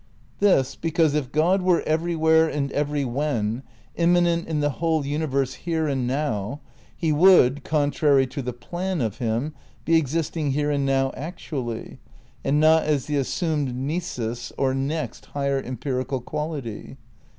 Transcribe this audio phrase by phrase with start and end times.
[0.39, 3.61] This, because if God were everywhere and every when,
[3.95, 6.59] immanent in the whole universe here and now,
[6.97, 9.53] he would, contrary to the "plan" of him,
[9.85, 11.99] be existing here and now actually,
[12.43, 16.97] and not as the assumed nisus or next higher empirical quality.